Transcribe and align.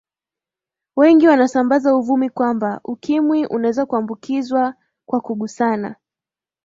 wengi 0.95 1.27
wanasambaza 1.27 1.95
uvumi 1.95 2.29
kwamba 2.29 2.81
ukimwi 2.83 3.45
unaweza 3.47 3.85
kuambukizwa 3.85 4.73
kwa 5.05 5.21
kugusana 5.21 5.95